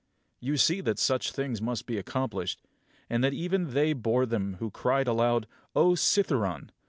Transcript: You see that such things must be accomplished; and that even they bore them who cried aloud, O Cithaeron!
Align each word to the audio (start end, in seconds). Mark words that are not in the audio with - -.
You 0.39 0.57
see 0.57 0.81
that 0.81 0.97
such 0.97 1.31
things 1.31 1.61
must 1.61 1.85
be 1.85 1.99
accomplished; 1.99 2.63
and 3.07 3.23
that 3.23 3.35
even 3.35 3.75
they 3.75 3.93
bore 3.93 4.25
them 4.25 4.55
who 4.55 4.71
cried 4.71 5.07
aloud, 5.07 5.45
O 5.75 5.91
Cithaeron! 5.93 6.69